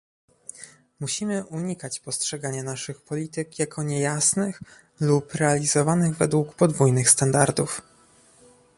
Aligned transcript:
Musimy 0.99 1.45
unikać 1.45 1.99
postrzegania 1.99 2.63
naszych 2.63 3.01
polityk 3.01 3.59
jako 3.59 3.83
niejasnych 3.83 4.61
lub 4.99 5.33
realizowanych 5.35 6.17
według 6.17 6.55
podwójnych 6.55 7.09
standardów 7.09 7.81